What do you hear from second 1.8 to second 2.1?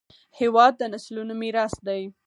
دی.